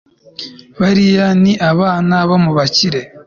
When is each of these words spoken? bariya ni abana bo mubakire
bariya 0.79 1.27
ni 1.41 1.53
abana 1.71 2.15
bo 2.29 2.37
mubakire 2.43 3.01